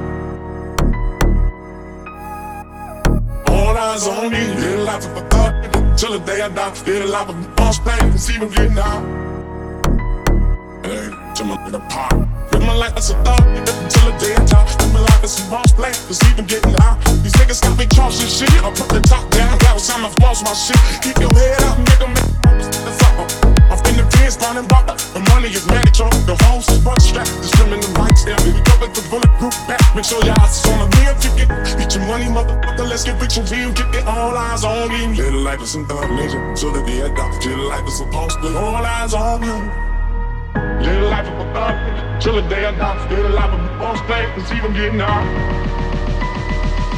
All 3.51 3.77
eyes 3.77 4.07
on 4.09 4.33
me. 4.33 4.39
Live 4.39 4.79
the 4.79 4.85
life 4.85 5.05
of 5.05 5.17
a 5.19 5.29
thug 5.29 5.53
nigga 5.55 5.99
till 5.99 6.13
the 6.19 6.25
day 6.25 6.41
I 6.41 6.49
die. 6.49 6.71
Live 6.71 7.03
the 7.03 7.07
life 7.07 7.29
of 7.29 7.45
a 7.45 7.49
boss 7.51 7.79
thing, 7.81 8.11
cause 8.13 8.31
even 8.31 8.49
getting 8.49 8.79
out. 8.79 9.03
Hey, 10.83 11.11
to 11.37 11.45
my 11.45 11.57
nigga 11.69 11.89
pop. 11.91 12.36
Live 12.67 12.75
my 12.75 12.83
life 12.83 12.97
as 12.99 13.11
a 13.11 13.15
nigga 13.15 13.73
till 13.87 14.11
the 14.11 14.19
day 14.19 14.35
I 14.35 14.43
die. 14.43 14.67
Live 14.83 14.93
my 14.93 14.99
life 14.99 15.23
as 15.23 15.39
a 15.39 15.51
boss 15.51 15.71
thing, 15.71 15.95
cause 16.11 16.19
even 16.27 16.47
getting 16.47 16.75
out. 16.83 16.99
These 17.23 17.39
niggas 17.39 17.63
got 17.63 17.79
me 17.79 17.87
tossing 17.87 18.27
shit. 18.27 18.51
I 18.59 18.75
put 18.75 18.91
the 18.91 18.99
top 19.07 19.31
down, 19.31 19.57
got 19.59 19.79
some 19.79 20.05
of 20.05 20.17
boss 20.17 20.43
my 20.43 20.51
shit. 20.51 20.75
Keep 20.99 21.23
your 21.23 21.31
head 21.31 21.63
up, 21.63 21.79
nigga, 21.79 22.11
make 22.11 22.27
I'm 23.71 23.79
in 23.87 24.03
the 24.03 24.07
pins, 24.19 24.35
running 24.43 24.67
back. 24.67 24.99
The 25.15 25.23
money 25.31 25.47
is 25.47 25.63
mandatory. 25.71 26.11
The 26.27 26.35
hoes 26.43 26.67
is 26.67 26.83
butt 26.83 27.01
strapped. 27.01 27.31
The 27.39 27.47
swimming 27.55 27.87
the 27.87 27.91
right 27.95 28.19
step. 28.19 28.43
We 28.43 28.51
cover 28.67 28.91
the 28.91 29.03
bulletproof 29.15 29.55
back. 29.71 29.79
Make 29.95 30.05
sure 30.05 30.19
your 30.27 30.35
eyes 30.35 30.59
is 30.59 30.67
on 30.67 30.83
the 30.83 30.89
real 30.99 31.15
ticket. 31.23 31.47
Get 31.79 31.95
your 31.95 32.03
money, 32.11 32.27
motherfucker. 32.27 32.83
Let's 32.83 33.07
get 33.07 33.15
rich 33.23 33.39
and 33.39 33.47
real. 33.47 33.71
Get 33.79 33.95
it 33.95 34.03
all 34.11 34.35
eyes 34.35 34.67
on 34.67 34.91
me. 34.91 35.15
Little 35.15 35.47
life 35.47 35.63
is 35.63 35.71
some 35.71 35.87
thug 35.87 36.11
nation. 36.19 36.57
So 36.59 36.75
the 36.75 36.83
day 36.83 37.07
I 37.07 37.15
die. 37.15 37.31
Little 37.47 37.69
life 37.71 37.87
is 37.87 37.95
supposed 37.95 38.43
to. 38.43 38.59
All 38.59 38.83
eyes 38.83 39.15
on 39.15 39.39
me. 39.39 39.55
Little 40.83 41.11
life 41.15 41.31
of 41.31 41.47
a 41.47 41.53
thug. 41.55 42.06
Till 42.27 42.35
the 42.35 42.43
day 42.49 42.67
I 42.67 42.73
die. 42.73 43.09
Little 43.09 43.31
life 43.31 43.53
of 43.55 43.61
a 43.61 43.79
boss 43.79 44.01
thing. 44.11 44.27
Cause 44.35 44.51
even 44.51 44.73
getting 44.73 45.01
out. 45.01 45.23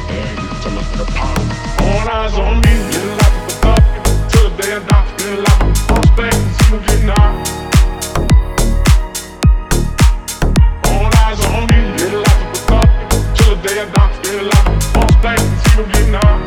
Hey, 0.09 0.25
tell 0.57 0.73
me 0.73 0.81
the 0.97 1.05
power. 1.13 1.37
All 1.85 2.09
eyes 2.09 2.33
on 2.33 2.57
me. 2.65 2.73
Little 2.89 3.13
life 3.13 3.37
of 3.37 3.45
a 3.45 3.53
thug 3.61 3.77
nigga. 3.93 4.11
Till 4.31 4.49
the 4.49 4.57
day 4.57 4.73
I 4.73 4.79
die. 4.89 5.05
Little 5.21 5.45
life 5.45 5.61
of 5.61 5.69
a 5.69 5.93
boss 5.93 6.09
thing. 6.17 6.33
Cause 6.33 6.65
even 6.65 6.81
getting 6.81 7.13
out. 7.13 7.33
All 10.89 11.13
eyes 11.21 11.41
on 11.45 11.61
me. 11.69 11.77
Little 12.01 12.25
life 12.25 12.41
of 12.41 12.49
a 12.49 12.65
thug 12.65 12.89
nigga. 12.89 13.37
Till 13.37 13.53
the 13.53 13.61
day 13.69 13.77
I 13.77 13.85
die. 13.85 14.09
Little 14.25 14.49
life 14.49 14.65
of 14.65 14.73
a 14.73 14.97
boss 14.97 15.13
thing. 15.21 15.37
Cause 15.45 15.69
even 15.69 15.85
getting 15.93 16.15
out. 16.25 16.41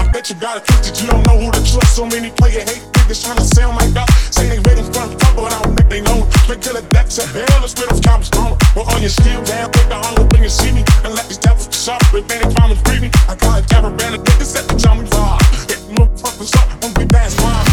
I 0.00 0.10
bet 0.10 0.26
you 0.28 0.34
got 0.34 0.56
it 0.56 0.66
twisted, 0.66 0.98
you 1.00 1.06
don't 1.06 1.24
know 1.24 1.38
who 1.38 1.52
to 1.52 1.62
trust. 1.62 1.94
So 1.94 2.04
many 2.04 2.30
player 2.32 2.66
hate 2.66 2.95
niggas 3.06 3.22
trying 3.22 3.38
to 3.38 3.68
like 3.78 3.92
that. 3.94 4.08
Say 4.30 4.48
they 4.48 4.58
ready 4.66 4.82
for 4.82 5.06
the 5.06 5.14
trouble, 5.14 5.44
but 5.46 5.52
I 5.54 5.62
don't 5.62 5.76
think 5.76 5.88
they 5.88 6.02
know. 6.02 6.26
Straight 6.42 6.62
to 6.62 6.72
the 6.74 6.82
depths 6.90 7.18
of 7.18 7.30
hell, 7.30 7.46
let's 7.60 7.72
split 7.72 7.90
off 7.92 8.02
common 8.02 8.26
strong. 8.26 8.58
Well, 8.74 8.86
on 8.90 9.00
your 9.00 9.10
still 9.10 9.42
down, 9.44 9.70
take 9.70 9.88
the 9.88 9.94
hunger 9.94 10.26
when 10.34 10.42
you 10.42 10.50
see 10.50 10.72
me. 10.72 10.82
And 11.04 11.14
let 11.14 11.26
these 11.28 11.38
devils 11.38 11.70
sharp, 11.70 12.02
if 12.14 12.26
they 12.26 12.40
trying 12.54 12.74
to 12.74 12.78
free 12.82 13.00
me. 13.00 13.10
I 13.28 13.34
got 13.36 13.62
a 13.62 13.66
caravan 13.66 14.14
of 14.14 14.22
niggas 14.26 14.58
at 14.58 14.66
the 14.66 14.74
time 14.74 14.98
we 14.98 15.04
vibe. 15.06 15.38
Hit 15.70 15.82
motherfuckers 15.94 16.54
up, 16.58 16.66
won't 16.82 16.98
be 16.98 17.06
bad 17.06 17.30
mine. 17.42 17.66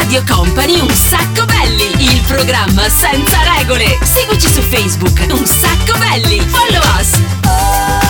Radio 0.00 0.22
Company 0.24 0.80
Un 0.80 0.90
Sacco 0.90 1.44
Belli, 1.46 1.92
il 1.98 2.20
programma 2.26 2.88
senza 2.88 3.38
regole. 3.56 3.98
Seguici 4.02 4.48
su 4.48 4.60
Facebook, 4.62 5.18
Un 5.28 5.44
Sacco 5.44 5.98
Belli. 5.98 6.40
Follow 6.40 6.82
us. 6.98 8.01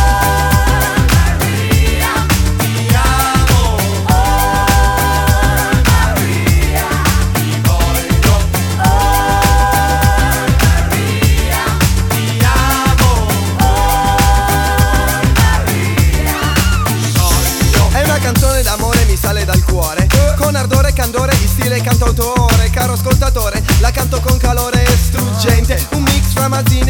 Sale 19.23 19.45
dal 19.45 19.63
cuore. 19.63 20.09
Con 20.37 20.57
ardore 20.57 20.89
e 20.89 20.93
candore, 20.93 21.37
di 21.39 21.47
stile 21.47 21.81
cantautore 21.81 22.71
Caro 22.71 22.95
ascoltatore, 22.95 23.63
la 23.81 23.93
canto 23.93 24.19
con 24.21 24.37
calore 24.37 24.85
struggente 24.97 25.21
Un 25.21 25.52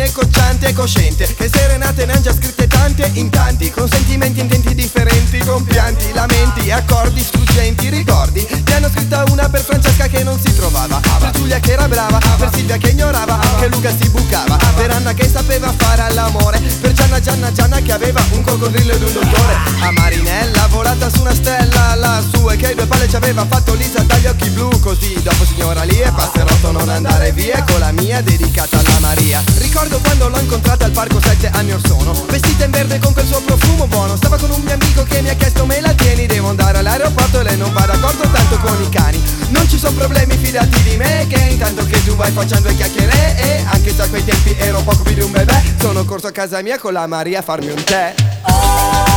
è 0.02 0.12
cocciante 0.12 0.68
e 0.68 0.72
cosciente 0.72 1.34
Che 1.34 1.50
serenate 1.52 2.06
ne 2.06 2.12
han 2.12 2.22
già 2.22 2.32
scritte 2.32 2.66
tante 2.66 3.10
in 3.14 3.30
tanti 3.30 3.70
Con 3.70 3.88
sentimenti 3.88 4.40
intenti 4.40 4.74
differenti 4.74 5.38
Con 5.38 5.64
pianti, 5.64 6.12
lamenti, 6.12 6.70
accordi 6.70 7.22
struggenti 7.22 7.88
Ricordi, 7.88 8.46
ti 8.64 8.72
hanno 8.72 8.88
scritta 8.88 9.24
una 9.28 9.48
per 9.48 9.62
Francesca 9.62 10.06
che 10.06 10.22
non 10.22 10.40
si 10.40 10.54
trovava 10.54 11.00
Per 11.18 11.30
Giulia 11.30 11.58
che 11.60 11.72
era 11.72 11.88
brava, 11.88 12.18
per 12.36 12.50
Silvia 12.52 12.76
che 12.76 12.90
ignorava 12.90 13.38
Che 13.58 13.68
Luca 13.68 13.90
si 13.90 14.08
bucava, 14.08 14.56
per 14.74 14.90
Anna 14.90 15.12
che 15.14 15.28
sapeva 15.28 15.72
fare 15.76 16.02
all'amore 16.02 16.60
Per 16.80 16.92
Gianna 16.92 17.20
Gianna 17.20 17.52
Gianna 17.52 17.80
che 17.80 17.92
aveva 17.92 18.22
un 18.30 18.42
coccodrillo 18.42 18.92
ed 18.92 19.02
un 19.02 19.12
dottore 19.12 19.54
A 19.80 19.90
Marinella 19.92 20.66
volata 20.68 21.10
su 21.10 21.20
una 21.20 21.34
stella 21.34 21.94
lassù 21.94 22.48
E 22.50 22.56
che 22.56 22.74
due 22.74 22.86
palle 22.86 23.08
ci 23.08 23.16
aveva 23.16 23.44
fatto 23.48 23.74
Lisa 23.74 24.00
dagli 24.02 24.26
occhi 24.26 24.48
blu 24.50 24.68
Così 24.80 25.20
dopo 25.22 25.44
signora 25.44 25.82
lì 25.82 25.98
e 26.00 26.10
passerotto 26.10 26.70
non 26.70 26.88
andare 26.88 27.32
via 27.32 27.62
Con 27.64 27.80
la 27.80 27.92
mia 27.92 28.20
dedicata 28.20 28.78
alla 28.78 28.98
Maria 29.00 29.31
Ricordo 29.56 29.98
quando 30.00 30.28
l'ho 30.28 30.38
incontrata 30.38 30.84
al 30.84 30.90
parco 30.90 31.20
sette 31.20 31.48
anni 31.52 31.72
or 31.72 31.80
sono. 31.86 32.12
Vestita 32.28 32.64
in 32.64 32.70
verde 32.70 32.98
con 32.98 33.12
quel 33.12 33.26
suo 33.26 33.40
profumo 33.40 33.86
buono. 33.86 34.16
Stava 34.16 34.36
con 34.36 34.50
un 34.50 34.60
mio 34.60 34.74
amico 34.74 35.02
che 35.04 35.22
mi 35.22 35.30
ha 35.30 35.34
chiesto 35.34 35.64
me 35.64 35.80
la 35.80 35.94
tieni? 35.94 36.26
Devo 36.26 36.48
andare 36.48 36.78
all'aeroporto 36.78 37.40
e 37.40 37.42
lei 37.44 37.56
non 37.56 37.72
va 37.72 37.86
d'accordo 37.86 38.28
tanto 38.28 38.58
con 38.58 38.82
i 38.82 38.88
cani. 38.88 39.22
Non 39.48 39.68
ci 39.68 39.78
sono 39.78 39.96
problemi 39.96 40.36
fidati 40.36 40.82
di 40.82 40.96
me 40.96 41.26
Che 41.28 41.38
intanto 41.50 41.84
che 41.84 42.02
tu 42.04 42.16
vai 42.16 42.30
facendo 42.32 42.68
due 42.68 42.76
chiacchiere 42.76 43.36
E 43.36 43.64
anche 43.66 43.94
se 43.94 44.02
a 44.02 44.08
quei 44.08 44.24
tempi 44.24 44.54
ero 44.58 44.80
poco 44.82 45.02
più 45.02 45.14
di 45.14 45.20
un 45.20 45.30
bebè 45.30 45.62
Sono 45.78 46.04
corso 46.04 46.28
a 46.28 46.30
casa 46.30 46.60
mia 46.62 46.78
con 46.78 46.92
la 46.92 47.06
Maria 47.06 47.40
a 47.40 47.42
farmi 47.42 47.70
un 47.70 47.82
tè. 47.84 48.14
Con 48.42 49.11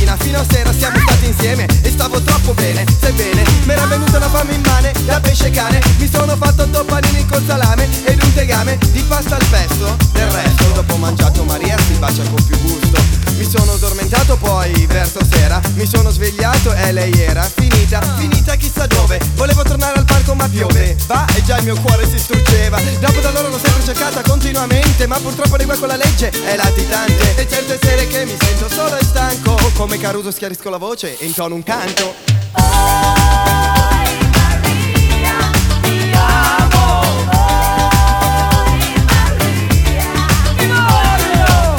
mattina 0.00 0.16
fino 0.16 0.38
a 0.38 0.44
sera 0.48 0.72
siamo 0.72 0.98
stati 0.98 1.26
insieme 1.26 1.66
E 1.82 1.90
stavo 1.90 2.20
troppo 2.22 2.54
bene, 2.54 2.84
sebbene 3.00 3.44
M'era 3.64 3.84
venuta 3.86 4.16
una 4.16 4.28
fame 4.28 4.54
immane 4.54 4.92
da 5.04 5.20
pesce 5.20 5.50
cane. 5.50 5.80
Mi 5.98 6.08
sono 6.10 6.36
fatto 6.36 6.62
otto 6.62 6.84
panini 6.84 7.26
col 7.26 7.42
salame 7.46 7.88
Ed 8.04 8.22
un 8.22 8.32
tegame 8.32 8.78
di 8.92 9.00
pasta 9.02 9.36
al 9.36 9.44
pesto. 9.50 9.96
Del 10.12 10.28
resto 10.30 10.64
dopo 10.74 10.96
mangiato 10.96 11.44
Maria 11.44 11.76
si 11.86 11.94
bacia 11.94 12.22
con 12.22 12.42
più 12.44 12.58
gusto. 12.60 13.00
Mi 13.36 13.48
sono 13.48 13.72
addormentato 13.72 14.36
poi 14.36 14.86
verso 14.86 15.18
sera 15.30 15.60
Mi 15.74 15.86
sono 15.86 16.10
svegliato 16.10 16.72
e 16.72 16.92
lei 16.92 17.12
era 17.20 17.42
finita. 17.42 18.00
Finita 18.16 18.56
chissà 18.56 18.86
dove 18.86 19.20
Volevo 19.34 19.62
tornare 19.62 19.98
al 19.98 20.04
parco 20.04 20.34
ma 20.34 20.48
piove. 20.48 20.96
Va 21.06 21.26
e 21.34 21.42
già 21.42 21.58
il 21.58 21.64
mio 21.64 21.76
cuore 21.80 22.08
si 22.08 22.18
struggeva. 22.18 22.80
Dopo 23.00 23.20
da 23.20 23.28
allora 23.28 23.48
l'ho 23.48 23.58
sempre 23.58 23.69
cercata 23.94 24.22
continuamente 24.22 25.08
Ma 25.08 25.18
purtroppo 25.18 25.56
di 25.56 25.64
con 25.64 25.88
la 25.88 25.96
legge 25.96 26.30
è 26.30 26.56
latitante. 26.56 27.34
E 27.36 27.48
certe 27.48 27.78
sere 27.80 28.06
che 28.06 28.24
mi 28.24 28.36
sento 28.38 28.68
solo 28.68 28.96
e 28.96 29.04
stanco 29.04 29.56
Come 29.74 29.98
Caruso 29.98 30.30
schiarisco 30.30 30.70
la 30.70 30.76
voce 30.76 31.18
e 31.18 31.26
intono 31.26 31.54
un 31.54 31.62
canto. 31.62 32.14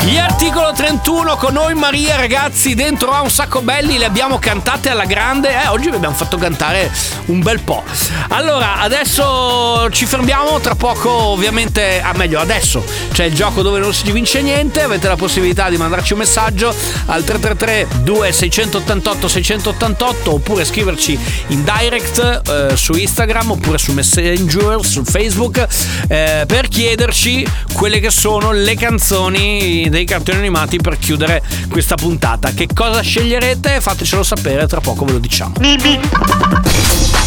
Gli 0.04 0.18
articolo 0.18 0.74
31 0.74 1.36
con 1.38 1.54
noi 1.54 1.74
Maria 1.76 2.18
ragazzi 2.18 2.74
dentro 2.74 3.12
a 3.12 3.22
un 3.22 3.30
sacco 3.30 3.62
belli 3.62 3.98
le 3.98 4.06
abbiamo 4.06 4.38
cantate 4.40 4.90
alla 4.90 5.06
grande. 5.06 5.64
Eh, 5.64 5.68
oggi 5.68 5.90
vi 5.90 5.96
abbiamo 5.96 6.16
fatto 6.16 6.38
cantare 6.38 6.92
un 7.32 7.42
bel 7.42 7.62
po' 7.62 7.84
allora 8.30 8.80
adesso 8.80 9.90
ci 9.92 10.06
fermiamo 10.06 10.60
tra 10.60 10.76
poco 10.76 11.10
ovviamente 11.10 12.02
a 12.02 12.14
meglio 12.16 12.40
adesso 12.40 12.84
c'è 13.12 13.26
il 13.26 13.34
gioco 13.34 13.62
dove 13.62 13.80
non 13.80 13.94
si 13.94 14.12
vince 14.12 14.42
niente 14.42 14.82
avete 14.82 15.08
la 15.08 15.16
possibilità 15.16 15.70
di 15.70 15.78
mandarci 15.78 16.14
un 16.14 16.20
messaggio 16.20 16.70
al 17.06 17.24
333 17.24 18.04
2688 18.04 19.28
688 19.28 20.34
oppure 20.34 20.66
scriverci 20.66 21.18
in 21.48 21.64
direct 21.64 22.42
eh, 22.48 22.76
su 22.76 22.94
Instagram 22.94 23.52
oppure 23.52 23.78
su 23.78 23.94
Messenger 23.94 24.84
su 24.84 25.04
Facebook 25.04 25.66
eh, 26.08 26.44
per 26.46 26.68
chiederci 26.68 27.48
quelle 27.74 28.00
che 28.00 28.12
sono 28.12 28.52
le 28.52 28.76
canzoni 28.76 29.88
dei 29.90 30.06
cartoni 30.06 30.38
animati 30.38 30.78
per 30.78 30.98
chiudere 30.98 31.42
questa 31.70 31.96
puntata. 31.96 32.52
Che 32.52 32.68
cosa 32.74 33.02
sceglierete? 33.02 33.80
Fatecelo 33.80 34.24
sapere, 34.24 34.68
tra 34.68 34.82
poco 34.82 35.06
ve 35.06 35.14
lo 35.14 35.20
diciamo. 35.20 35.54
Un 35.58 37.21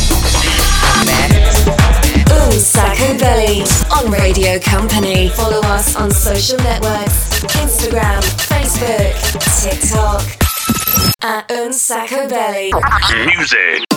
Sacco 2.65 3.19
Belly 3.19 3.63
on 3.95 4.11
Radio 4.11 4.59
Company. 4.59 5.29
Follow 5.29 5.61
us 5.61 5.97
on 5.97 6.11
social 6.11 6.57
networks 6.59 7.43
Instagram, 7.55 8.21
Facebook, 8.49 9.13
TikTok. 9.63 10.23
At 11.23 11.51
Un 11.51 11.73
Sacco 11.73 12.29
Belly. 12.29 12.73
Music. 13.27 13.94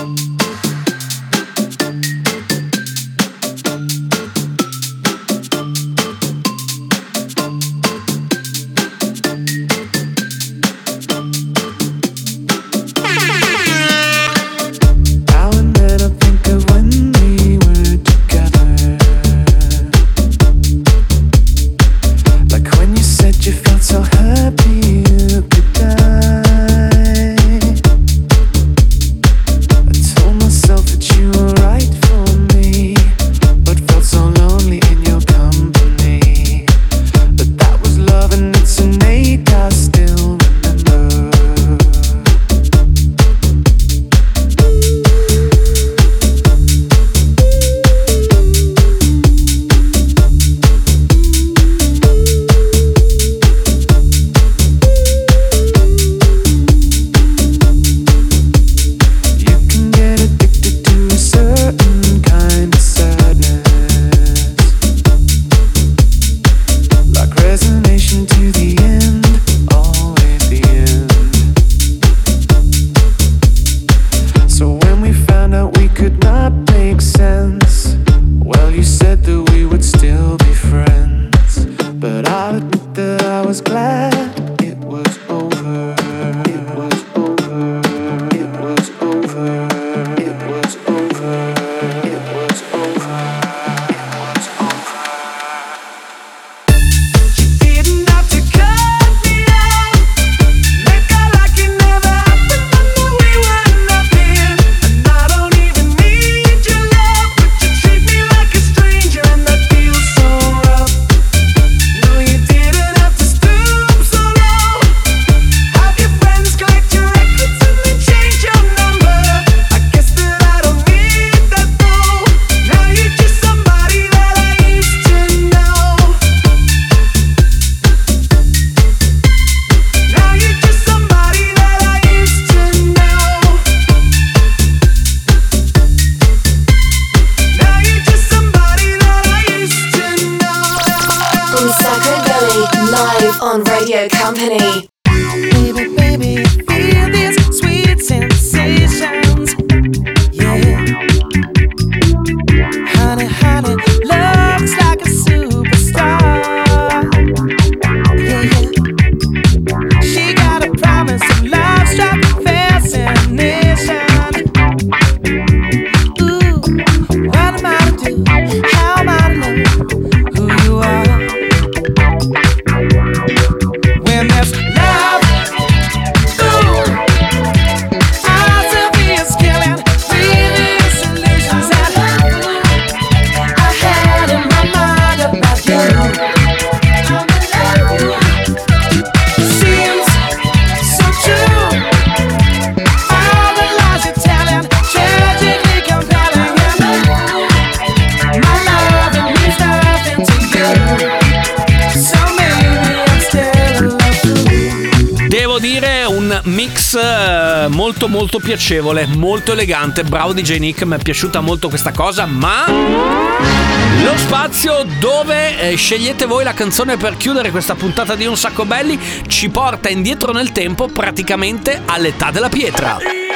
Molto 208.18 208.40
piacevole, 208.40 209.06
molto 209.06 209.52
elegante. 209.52 210.04
Bravo 210.04 210.34
DJ 210.34 210.58
Nick, 210.58 210.82
mi 210.86 210.96
è 210.96 210.98
piaciuta 210.98 211.40
molto 211.40 211.70
questa 211.70 211.92
cosa, 211.92 212.26
ma 212.26 212.66
lo 212.68 214.18
spazio 214.18 214.84
dove 215.00 215.60
eh, 215.60 215.76
scegliete 215.76 216.26
voi 216.26 216.44
la 216.44 216.54
canzone 216.54 216.98
per 216.98 217.16
chiudere 217.16 217.52
questa 217.52 217.76
puntata 217.76 218.16
di 218.16 218.26
Un 218.26 218.36
sacco 218.36 218.66
belli 218.66 219.00
ci 219.28 219.50
porta 219.50 219.90
indietro 219.90 220.32
nel 220.32 220.52
tempo 220.52 220.88
praticamente 220.88 221.84
all'età 221.86 222.32
della 222.32 222.50
pietra. 222.50 223.27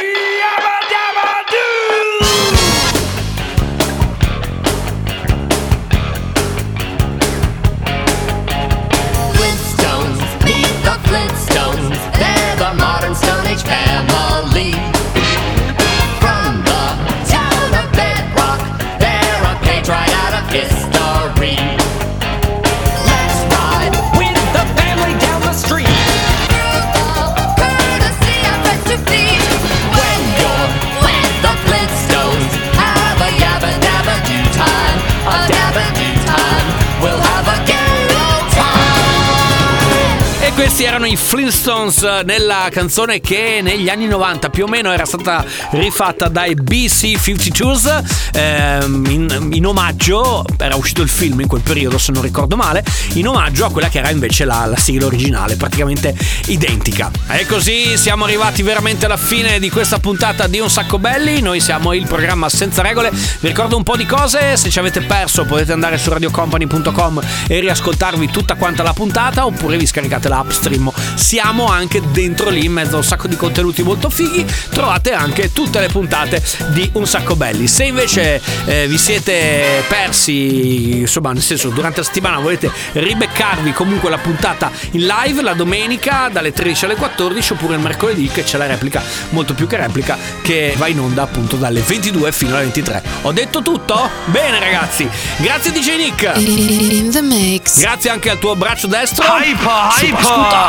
Questi 40.81 40.85
erano 40.85 41.05
i 41.05 41.15
Flintstones 41.15 42.01
eh, 42.01 42.21
nella 42.25 42.67
canzone 42.71 43.19
che 43.19 43.59
negli 43.61 43.87
anni 43.87 44.07
90 44.07 44.49
più 44.49 44.63
o 44.63 44.67
meno 44.67 44.91
era 44.91 45.05
stata 45.05 45.45
rifatta 45.71 46.27
dai 46.27 46.55
BC52s 46.55 48.31
ehm, 48.33 49.05
in, 49.09 49.49
in 49.51 49.65
omaggio, 49.65 50.43
era 50.57 50.75
uscito 50.75 51.01
il 51.01 51.09
film 51.09 51.41
in 51.41 51.47
quel 51.47 51.61
periodo 51.61 51.97
se 51.97 52.11
non 52.11 52.23
ricordo 52.23 52.55
male, 52.55 52.83
in 53.13 53.27
omaggio 53.27 53.65
a 53.65 53.71
quella 53.71 53.89
che 53.89 53.99
era 53.99 54.09
invece 54.09 54.45
la, 54.45 54.65
la 54.65 54.75
sigla 54.75 55.05
originale, 55.05 55.55
praticamente 55.55 56.15
identica. 56.47 57.11
E 57.29 57.45
così 57.45 57.97
siamo 57.97 58.23
arrivati 58.23 58.63
veramente 58.63 59.05
alla 59.05 59.17
fine 59.17 59.59
di 59.59 59.69
questa 59.69 59.99
puntata 59.99 60.47
di 60.47 60.59
Un 60.59 60.69
Sacco 60.69 60.97
Belli, 60.97 61.41
noi 61.41 61.59
siamo 61.59 61.93
il 61.93 62.07
programma 62.07 62.49
Senza 62.49 62.81
Regole, 62.81 63.11
vi 63.11 63.47
ricordo 63.47 63.77
un 63.77 63.83
po' 63.83 63.97
di 63.97 64.05
cose, 64.05 64.57
se 64.57 64.69
ci 64.69 64.79
avete 64.79 65.01
perso 65.01 65.45
potete 65.45 65.73
andare 65.73 65.97
su 65.97 66.09
radiocompany.com 66.09 67.21
e 67.47 67.59
riascoltarvi 67.59 68.29
tutta 68.31 68.55
quanta 68.55 68.81
la 68.83 68.93
puntata 68.93 69.45
oppure 69.45 69.77
vi 69.77 69.85
scaricate 69.85 70.27
l'app 70.27 70.49
Stream. 70.49 70.70
Siamo 71.15 71.65
anche 71.67 72.01
dentro 72.11 72.49
lì 72.49 72.65
in 72.65 72.73
mezzo 72.73 72.95
a 72.95 72.97
un 72.97 73.03
sacco 73.03 73.27
di 73.27 73.35
contenuti 73.35 73.83
molto 73.83 74.09
fighi, 74.09 74.45
trovate 74.69 75.13
anche 75.13 75.51
tutte 75.51 75.79
le 75.79 75.87
puntate 75.87 76.41
di 76.69 76.89
Un 76.93 77.05
Sacco 77.05 77.35
Belli. 77.35 77.67
Se 77.67 77.83
invece 77.83 78.41
eh, 78.65 78.87
vi 78.87 78.97
siete 78.97 79.83
persi, 79.87 80.99
insomma, 80.99 81.31
nel 81.31 81.41
senso 81.41 81.69
durante 81.69 81.99
la 81.99 82.05
settimana 82.05 82.39
volete 82.39 82.71
ribeccarvi 82.93 83.73
comunque 83.73 84.09
la 84.09 84.17
puntata 84.17 84.71
in 84.91 85.05
live 85.05 85.41
la 85.41 85.53
domenica 85.53 86.29
dalle 86.31 86.51
13 86.51 86.85
alle 86.85 86.95
14 86.95 87.53
oppure 87.53 87.75
il 87.75 87.81
mercoledì 87.81 88.27
che 88.27 88.43
c'è 88.43 88.57
la 88.57 88.67
replica, 88.67 89.01
molto 89.29 89.53
più 89.53 89.67
che 89.67 89.77
replica, 89.77 90.17
che 90.41 90.73
va 90.77 90.87
in 90.87 90.99
onda 90.99 91.23
appunto 91.23 91.55
dalle 91.55 91.81
22 91.81 92.31
fino 92.31 92.55
alle 92.55 92.63
23. 92.63 93.03
Ho 93.23 93.31
detto 93.31 93.61
tutto? 93.61 94.09
Bene 94.25 94.59
ragazzi, 94.59 95.07
grazie 95.37 95.71
DJ 95.71 95.95
Nick. 95.97 96.31
In 96.37 97.11
the 97.11 97.21
mix. 97.21 97.79
Grazie 97.79 98.09
anche 98.09 98.29
al 98.29 98.39
tuo 98.39 98.55
braccio 98.55 98.87
destro. 98.87 99.25
Hyper, 99.25 99.91
Super 99.93 100.19
hyper. 100.19 100.60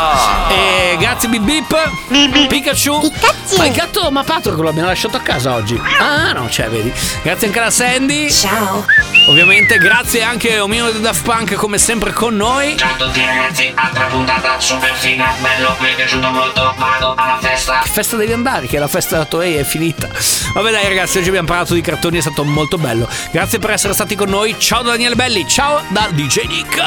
E 0.49 0.97
grazie 0.97 1.29
Bip 1.29 1.43
Bip. 1.43 2.47
Pikachu. 2.47 3.11
Ma 3.57 3.65
il 3.65 3.73
gatto 3.73 4.09
ma 4.11 4.23
Patrick 4.23 4.57
lo 4.57 4.69
abbiamo 4.69 4.87
lasciato 4.87 5.17
a 5.17 5.19
casa 5.19 5.53
oggi. 5.53 5.79
Ah 5.99 6.31
no, 6.33 6.45
c'è, 6.45 6.69
vedi. 6.69 6.91
Grazie 7.21 7.47
anche 7.47 7.59
alla 7.59 7.71
Sandy. 7.71 8.31
Ciao. 8.31 8.85
Ovviamente 9.29 9.77
grazie 9.77 10.21
anche 10.21 10.57
a 10.57 10.63
Omino 10.63 10.91
di 10.91 10.99
Daft 10.99 11.23
Punk 11.23 11.53
come 11.55 11.77
sempre 11.77 12.11
con 12.11 12.35
noi. 12.35 12.75
Ciao 12.77 12.91
a 12.91 12.95
tutti 12.95 13.23
ragazzi, 13.23 13.71
altra 13.73 14.05
puntata 14.05 14.59
super 14.59 14.93
figa, 14.95 15.33
bello, 15.39 15.75
mi 15.79 15.87
è 15.91 15.95
piaciuto 15.95 16.29
molto, 16.29 16.73
vado 16.77 17.13
alla 17.15 17.37
festa. 17.39 17.79
Che 17.83 17.89
festa 17.89 18.17
devi 18.17 18.33
andare? 18.33 18.67
Che 18.67 18.77
la 18.77 18.87
festa 18.87 19.17
da 19.17 19.25
Toei 19.25 19.55
è 19.55 19.63
finita. 19.63 20.09
Vabbè 20.53 20.71
dai 20.71 20.87
ragazzi, 20.87 21.19
oggi 21.19 21.29
abbiamo 21.29 21.47
parlato 21.47 21.73
di 21.73 21.81
cartoni, 21.81 22.17
è 22.17 22.21
stato 22.21 22.43
molto 22.43 22.77
bello. 22.77 23.07
Grazie 23.31 23.59
per 23.59 23.71
essere 23.71 23.93
stati 23.93 24.15
con 24.15 24.29
noi. 24.29 24.55
Ciao 24.59 24.81
da 24.81 24.91
Daniele 24.91 25.15
Belli, 25.15 25.47
ciao 25.47 25.81
da 25.87 26.09
DJ 26.11 26.45
Nick. 26.47 26.81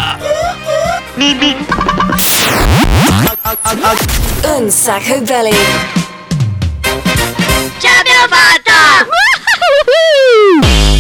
Un 4.43 4.71
sacco 4.71 5.21
belli. 5.21 5.55
Ce 7.79 7.89
l'abbiamo 7.89 8.27
fatta! 8.29 9.07